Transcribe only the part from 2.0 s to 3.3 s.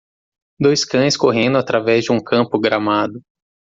de um campo gramado.